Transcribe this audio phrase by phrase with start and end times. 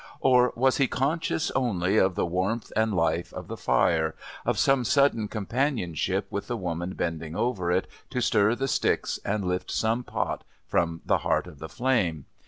[0.21, 4.15] Or was he conscious only of the warmth and the life of the fire,
[4.47, 9.45] of some sudden companionship with the woman bending over it to stir the sticks and
[9.45, 12.25] lift some pot from the heart of the flame?